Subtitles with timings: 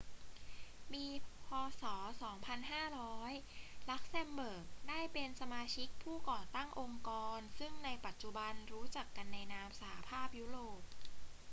[0.91, 1.05] ปี
[1.45, 1.47] พ.
[1.81, 1.83] ศ.
[2.59, 10.81] 2500 ลักเซมเบิร์กได้เป็นสมาชิกผู้ก่อตั้งองค์กรซึ่งในปัจจุบันรู้จักกันในนาม สหภาพยุโรป